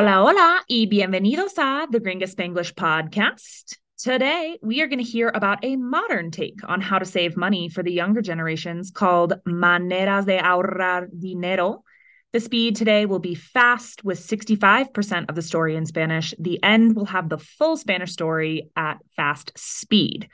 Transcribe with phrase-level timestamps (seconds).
[0.00, 3.76] Hola, hola, y bienvenidos a the Gringa Spanglish podcast.
[3.98, 7.68] Today, we are going to hear about a modern take on how to save money
[7.68, 11.84] for the younger generations called Maneras de Ahorrar Dinero.
[12.32, 16.32] The speed today will be fast with 65% of the story in Spanish.
[16.38, 20.30] The end will have the full Spanish story at fast speed.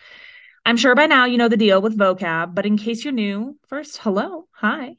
[0.64, 3.58] I'm sure by now you know the deal with vocab, but in case you're new,
[3.66, 4.94] first, hello, hi.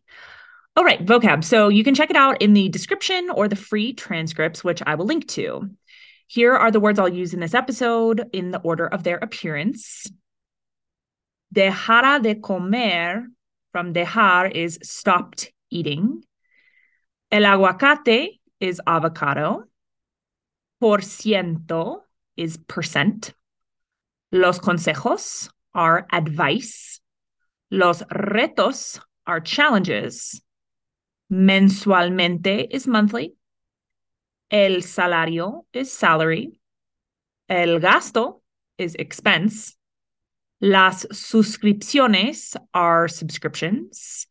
[0.77, 1.43] All right, vocab.
[1.43, 4.93] So you can check it out in the description or the free transcripts, which I
[4.93, 5.71] will link to.
[6.27, 10.05] Here are the words I'll use in this episode in the order of their appearance.
[11.51, 13.25] Dejara de comer
[13.71, 16.21] from dejar is stopped eating.
[17.31, 19.63] El aguacate is avocado.
[20.79, 22.01] Por ciento
[22.35, 23.33] is percent.
[24.31, 26.99] Los consejos are advice.
[27.71, 30.39] Los retos are challenges.
[31.31, 33.35] Mensualmente is monthly.
[34.49, 36.59] El salario is salary.
[37.49, 38.41] El gasto
[38.77, 39.75] is expense.
[40.61, 44.27] Las suscripciones are subscriptions.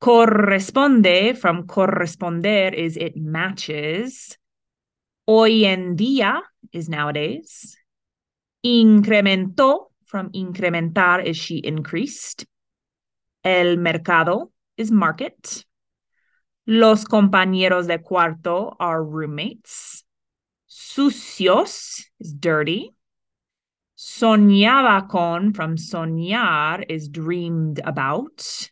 [0.00, 4.36] Corresponde from corresponder is it matches.
[5.26, 6.40] Hoy en día
[6.72, 7.76] is nowadays.
[8.64, 12.46] Incrementó from incrementar is she increased.
[13.44, 15.65] El mercado is market.
[16.66, 20.04] Los compañeros de cuarto are roommates.
[20.66, 22.92] Sucios is dirty.
[23.96, 28.68] Soñaba con from soñar is dreamed about.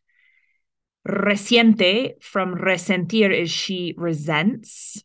[1.07, 5.05] Reciente from resentir is she resents.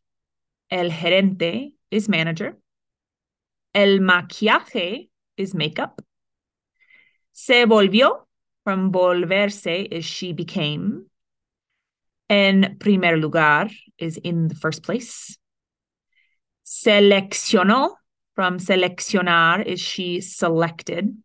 [0.71, 2.57] El gerente is manager.
[3.75, 6.01] El maquillaje is makeup.
[7.33, 8.25] Se volvió
[8.63, 11.05] from volverse is she became.
[12.29, 15.37] En primer lugar is in the first place.
[16.63, 17.95] Seleccionó
[18.35, 21.17] from seleccionar is she selected.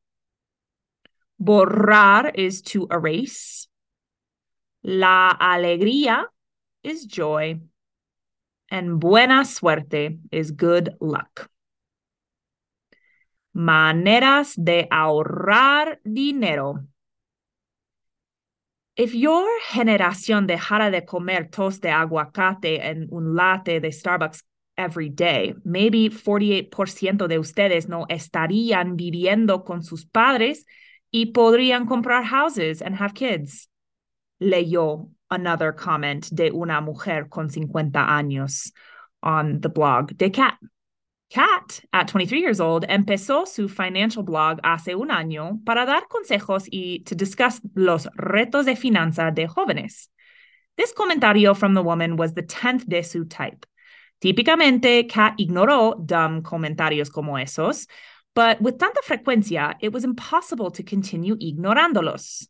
[1.38, 3.69] Borrar is to erase.
[4.82, 6.25] La alegría
[6.82, 7.60] is joy.
[8.70, 11.50] And buena suerte is good luck.
[13.54, 16.87] Maneras de ahorrar dinero.
[18.97, 24.44] If your generación dejara de comer toast de aguacate and un latte de Starbucks
[24.77, 30.65] every day, maybe 48% de ustedes no estarían viviendo con sus padres
[31.10, 33.69] y podrían comprar houses and have kids.
[34.41, 38.72] Leyó another comment de una mujer con 50 años
[39.22, 40.55] on the blog de Kat.
[41.34, 46.69] Kat, at 23 years old, empezó su financial blog hace un año para dar consejos
[46.71, 50.11] y to discuss los retos de finanza de jóvenes.
[50.77, 53.67] This comentario from the woman was the 10th de su type.
[54.21, 57.89] Típicamente, Kat ignoró dumb comentarios como esos,
[58.37, 62.47] but with tanta frecuencia, it was impossible to continue ignorándolos.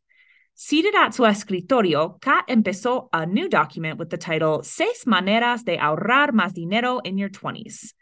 [0.52, 5.78] Seated at su escritorio, Kat empezó a new document with the title Seis Maneras de
[5.78, 7.94] Ahorrar Más Dinero in Your 20s.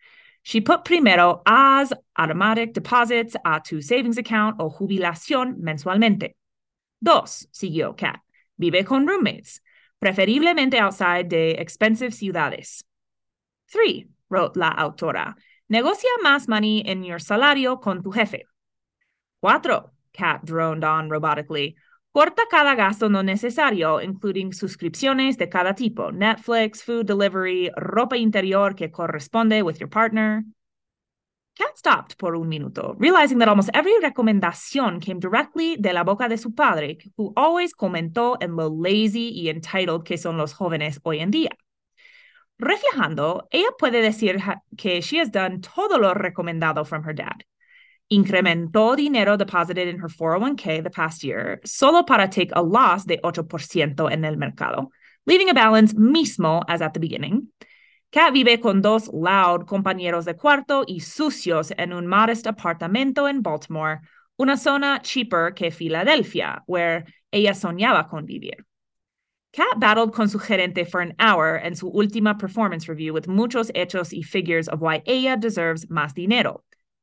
[0.43, 6.35] She put primero as automatic deposits a tu savings account o jubilación mensualmente.
[7.01, 8.21] Dos, siguió Kat,
[8.59, 9.61] vive con roommates,
[10.01, 12.83] preferiblemente outside de expensive ciudades.
[13.69, 15.35] Three, wrote la autora,
[15.69, 18.43] negocia más money in your salario con tu jefe.
[19.41, 21.75] Cuatro, Kat droned on robotically,
[22.13, 28.75] Corta cada gasto no necesario, including suscripciones de cada tipo, Netflix, food delivery, ropa interior
[28.75, 30.45] que corresponde with your partner.
[31.57, 36.29] Kat stopped por un minuto, realizing that almost every recomendación came directly de la boca
[36.29, 41.01] de su padre, who always comentó en lo lazy y entitled que son los jóvenes
[41.05, 41.57] hoy en día.
[42.59, 44.37] Reflejando, ella puede decir
[44.77, 47.43] que she has done todo lo recomendado from her dad
[48.13, 53.19] incrementó dinero deposited in her 401k the past year solo para take a loss de
[53.25, 54.91] 8% en el mercado,
[55.27, 57.49] leaving a balance mismo as at the beginning.
[58.13, 63.41] Kat vive con dos loud compañeros de cuarto y sucios en un modest apartamento en
[63.41, 64.01] Baltimore,
[64.39, 68.67] una zona cheaper que Filadelfia, where ella soñaba con vivir.
[69.55, 73.71] Kat battled con su gerente for an hour en su última performance review with muchos
[73.75, 76.63] hechos y figures of why ella deserves más dinero.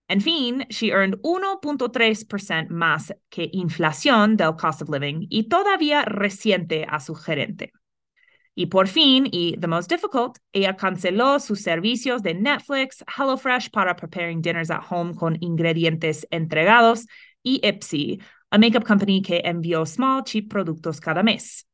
[0.09, 6.83] En fin, she earned 1.3% más que inflación del cost of living y todavía reciente
[6.89, 7.71] a su gerente.
[8.55, 13.95] Y por fin, y the most difficult, ella canceló sus servicios de Netflix, HelloFresh para
[13.95, 17.05] preparing dinners at home con ingredientes entregados
[17.43, 18.19] y Ipsy,
[18.49, 21.68] a makeup company que envió small cheap productos cada mes.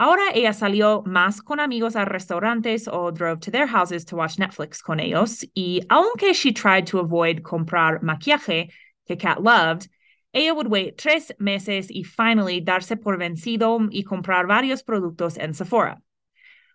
[0.00, 4.38] Ahora ella salió más con amigos a restaurantes o drove to their houses to watch
[4.38, 5.44] Netflix con ellos.
[5.54, 8.70] Y aunque she tried to avoid comprar maquillaje
[9.06, 9.90] que Kat loved,
[10.32, 15.52] ella would wait tres meses y finally darse por vencido y comprar varios productos en
[15.52, 16.00] Sephora.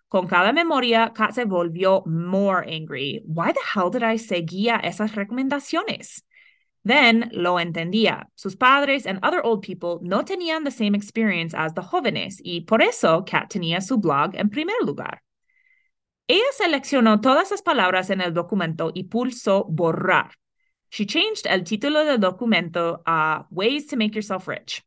[0.08, 3.24] Con cada memoria, Kat se volvió more angry.
[3.26, 6.22] Why the hell did I seguía esas recomendaciones?
[6.86, 8.28] Then lo entendía.
[8.36, 12.60] Sus padres and other old people no tenían the same experience as the jóvenes y
[12.60, 15.20] por eso Kat tenía su blog en primer lugar.
[16.28, 20.30] Ella seleccionó todas las palabras en el documento y pulsó borrar.
[20.88, 24.84] She changed el título del documento a Ways to Make Yourself Rich.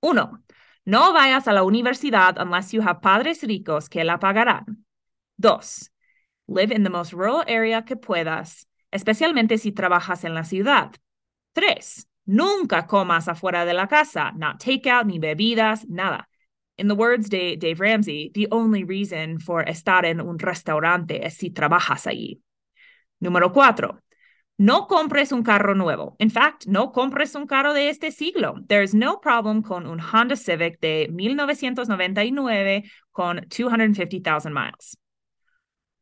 [0.00, 0.42] Uno,
[0.86, 4.86] no vayas a la universidad unless you have padres ricos que la pagarán.
[5.38, 5.90] Dos,
[6.48, 10.92] live in the most rural area que puedas especialmente si trabajas en la ciudad.
[11.52, 16.28] Tres, nunca comas afuera de la casa, not takeout, ni bebidas, nada.
[16.76, 21.36] In the words de Dave Ramsey, the only reason for estar en un restaurante es
[21.36, 22.40] si trabajas allí.
[23.20, 24.00] Número cuatro,
[24.58, 26.16] no compres un carro nuevo.
[26.18, 28.54] In fact, no compres un carro de este siglo.
[28.68, 34.96] There's no problem con un Honda Civic de 1999 con 250,000 miles.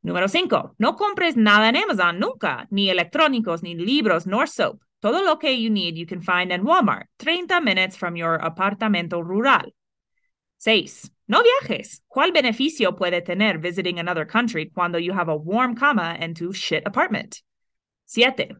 [0.03, 0.77] Número 5.
[0.79, 4.81] No compres nada en Amazon nunca, ni electrónicos, ni libros, nor soap.
[5.01, 9.23] Todo lo que you need you can find in Walmart, 30 minutes from your apartamento
[9.23, 9.73] rural.
[10.59, 11.11] 6.
[11.27, 12.03] No viajes.
[12.09, 16.53] ¿Cuál beneficio puede tener visiting another country cuando you have a warm cama en tu
[16.53, 17.43] shit apartment?
[18.07, 18.57] 7.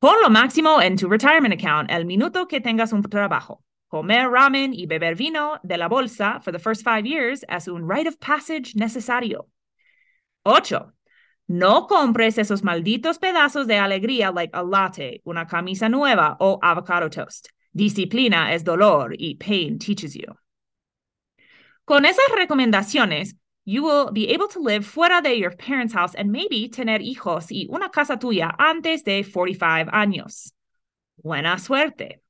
[0.00, 3.62] Pon lo máximo en tu retirement account el minuto que tengas un trabajo.
[3.90, 7.88] Comer ramen y beber vino de la bolsa for the first five years es un
[7.88, 9.48] rite of passage necesario.
[10.48, 10.92] Ocho,
[11.48, 17.10] no compres esos malditos pedazos de alegría like a latte, una camisa nueva o avocado
[17.10, 17.48] toast.
[17.72, 20.36] Disciplina es dolor y pain teaches you.
[21.84, 23.34] Con esas recomendaciones,
[23.64, 27.50] you will be able to live fuera de your parents' house and maybe tener hijos
[27.50, 30.52] y una casa tuya antes de 45 años.
[31.16, 32.22] Buena suerte.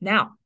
[0.00, 0.39] Now,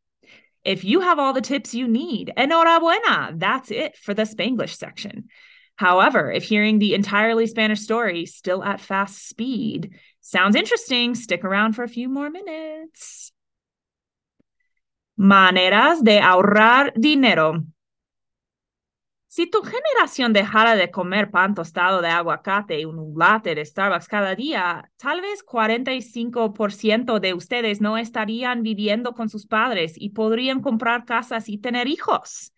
[0.64, 5.28] if you have all the tips you need, enhorabuena, that's it for the Spanglish section.
[5.76, 11.72] However, if hearing the entirely Spanish story still at fast speed sounds interesting, stick around
[11.72, 13.32] for a few more minutes.
[15.18, 17.64] Maneras de ahorrar dinero.
[19.34, 24.06] Si tu generación dejara de comer pan tostado de aguacate y un latte de Starbucks
[24.06, 30.60] cada día, tal vez 45% de ustedes no estarían viviendo con sus padres y podrían
[30.60, 32.52] comprar casas y tener hijos.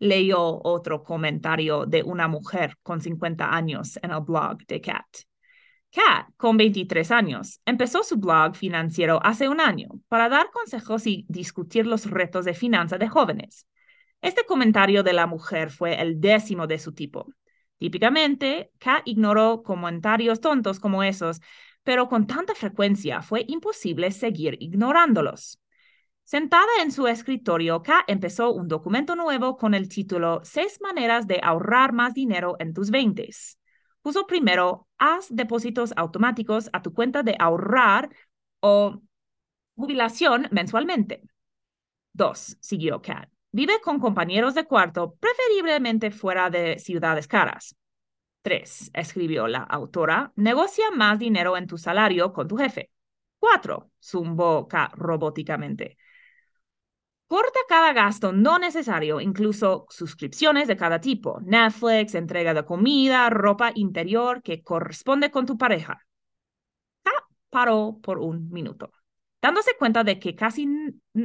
[0.00, 5.06] Leyó otro comentario de una mujer con 50 años en el blog de Kat.
[5.92, 11.26] Kat, con 23 años, empezó su blog financiero hace un año para dar consejos y
[11.28, 13.68] discutir los retos de finanzas de jóvenes.
[14.20, 17.26] Este comentario de la mujer fue el décimo de su tipo.
[17.78, 21.40] Típicamente, Kat ignoró comentarios tontos como esos,
[21.84, 25.60] pero con tanta frecuencia fue imposible seguir ignorándolos.
[26.24, 31.40] Sentada en su escritorio, Kat empezó un documento nuevo con el título Seis maneras de
[31.42, 33.58] ahorrar más dinero en tus veintes.
[34.02, 38.10] Puso primero, haz depósitos automáticos a tu cuenta de ahorrar
[38.60, 39.00] o
[39.76, 41.22] jubilación mensualmente.
[42.12, 43.30] Dos, siguió Kat.
[43.50, 47.76] Vive con compañeros de cuarto, preferiblemente fuera de ciudades caras.
[48.42, 48.90] 3.
[48.94, 52.90] Escribió la autora, negocia más dinero en tu salario con tu jefe.
[53.38, 53.90] 4.
[54.02, 55.96] Zumbó robóticamente.
[57.26, 63.70] Corta cada gasto no necesario, incluso suscripciones de cada tipo, Netflix, entrega de comida, ropa
[63.74, 66.06] interior que corresponde con tu pareja.
[67.04, 68.90] Ah, paró por un minuto
[69.40, 70.66] dándose cuenta de que casi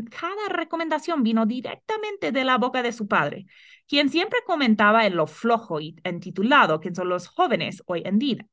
[0.10, 3.46] cada recomendación vino directamente de la boca de su padre,
[3.88, 8.48] quien siempre comentaba en lo flojo y entitulado que son los jóvenes hoy en día.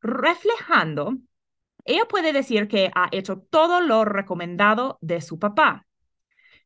[0.00, 1.16] Reflejando,
[1.84, 5.86] ella puede decir que ha hecho todo lo recomendado de su papá.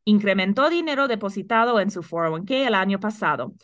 [0.05, 3.55] Incrementó dinero depositado en su 401k el año pasado,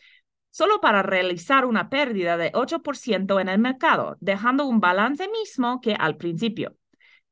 [0.50, 5.94] solo para realizar una pérdida de 8% en el mercado, dejando un balance mismo que
[5.94, 6.76] al principio.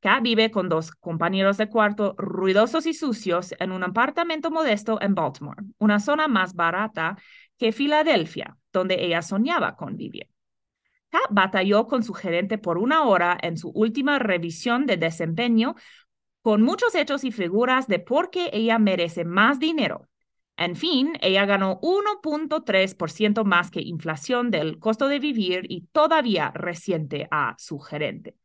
[0.06, 5.16] Kat vive con dos compañeros de cuarto ruidosos y sucios en un apartamento modesto en
[5.16, 7.18] Baltimore, una zona más barata
[7.58, 10.28] que Filadelfia, donde ella soñaba con vivir.
[11.08, 15.74] Kat batalló con su gerente por una hora en su última revisión de desempeño
[16.40, 20.06] con muchos hechos y figuras de por qué ella merece más dinero.
[20.56, 27.26] En fin, ella ganó 1.3% más que inflación del costo de vivir y todavía reciente
[27.32, 28.36] a su gerente.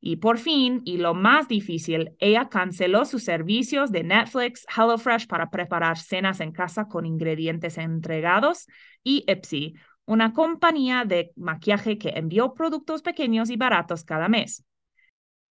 [0.00, 5.50] Y por fin, y lo más difícil, ella canceló sus servicios de Netflix, HelloFresh para
[5.50, 8.68] preparar cenas en casa con ingredientes entregados
[9.02, 9.74] y Ipsy,
[10.04, 14.64] una compañía de maquillaje que envió productos pequeños y baratos cada mes.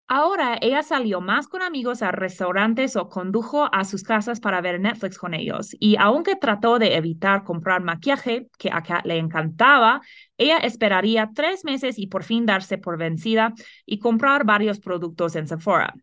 [0.07, 4.79] Ahora ella salió más con amigos a restaurantes o condujo a sus casas para ver
[4.79, 5.75] Netflix con ellos.
[5.79, 10.01] Y aunque trató de evitar comprar maquillaje, que a Kat le encantaba,
[10.37, 15.47] ella esperaría tres meses y por fin darse por vencida y comprar varios productos en
[15.47, 15.95] Sephora.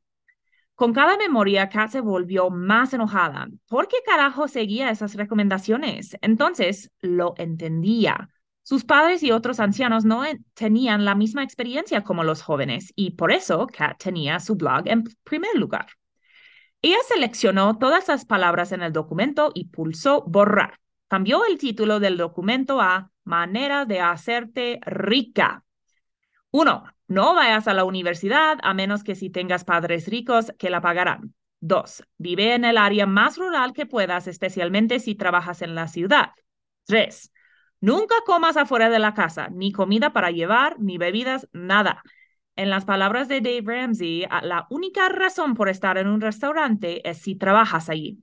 [0.74, 3.46] Con cada memoria, Kat se volvió más enojada.
[3.68, 6.16] ¿Por qué carajo seguía esas recomendaciones?
[6.22, 8.30] Entonces lo entendía.
[8.62, 10.22] Sus padres y otros ancianos no
[10.54, 15.04] tenían la misma experiencia como los jóvenes y por eso Kat tenía su blog en
[15.24, 15.86] primer lugar.
[16.80, 20.78] Ella seleccionó todas las palabras en el documento y pulsó borrar.
[21.08, 25.64] Cambió el título del documento a Manera de hacerte rica.
[26.50, 30.80] Uno, no vayas a la universidad a menos que si tengas padres ricos que la
[30.80, 31.34] pagarán.
[31.60, 36.30] Dos, vive en el área más rural que puedas, especialmente si trabajas en la ciudad.
[36.84, 37.31] Tres,
[37.82, 42.04] Nunca comas afuera de la casa, ni comida para llevar, ni bebidas, nada.
[42.54, 47.18] En las palabras de Dave Ramsey, la única razón por estar en un restaurante es
[47.18, 48.22] si trabajas allí.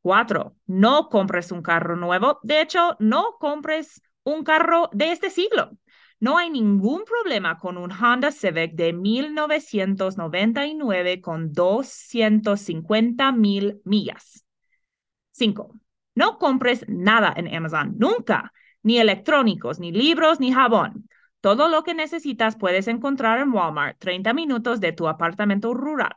[0.00, 2.40] Cuatro, no compres un carro nuevo.
[2.42, 5.72] De hecho, no compres un carro de este siglo.
[6.18, 14.46] No hay ningún problema con un Honda Civic de 1999 con 250 mil millas.
[15.30, 15.78] Cinco,
[16.14, 18.50] no compres nada en Amazon, nunca
[18.82, 21.08] ni electrónicos, ni libros, ni jabón.
[21.40, 26.16] Todo lo que necesitas puedes encontrar en Walmart, 30 minutos de tu apartamento rural.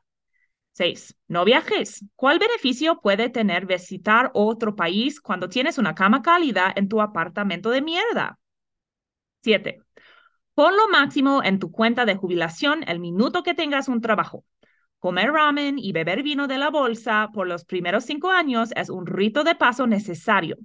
[0.74, 1.16] 6.
[1.28, 2.06] No viajes.
[2.16, 7.70] ¿Cuál beneficio puede tener visitar otro país cuando tienes una cama cálida en tu apartamento
[7.70, 8.40] de mierda?
[9.44, 9.82] 7.
[10.54, 14.46] Pon lo máximo en tu cuenta de jubilación el minuto que tengas un trabajo.
[15.00, 19.08] Comer ramen y beber vino de la bolsa por los primeros cinco años es un
[19.08, 20.58] rito de paso necesario.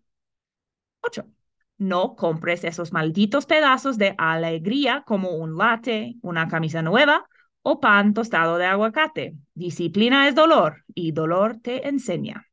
[1.01, 1.36] 8
[1.79, 7.27] no compres esos malditos pedazos de alegría como un latte, una camisa nueva
[7.63, 9.35] o pan tostado de aguacate.
[9.55, 12.47] Disciplina es dolor y dolor te enseña.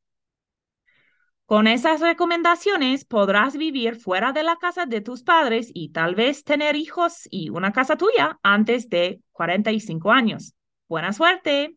[1.46, 6.44] Con esas recomendaciones podrás vivir fuera de la casa de tus padres y tal vez
[6.44, 10.56] tener hijos y una casa tuya antes de 45 años.
[10.88, 11.76] Buena suerte.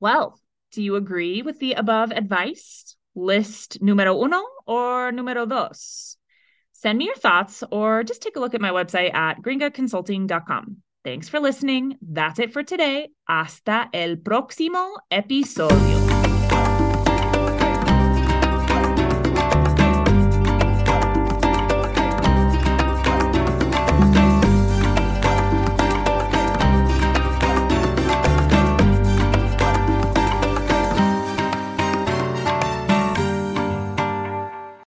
[0.00, 0.34] Well,
[0.74, 2.96] do you agree with the above advice?
[3.14, 6.18] List número uno or número dos?
[6.82, 10.78] Send me your thoughts or just take a look at my website at gringaconsulting.com.
[11.04, 11.96] Thanks for listening.
[12.02, 13.10] That's it for today.
[13.28, 16.41] Hasta el próximo episodio.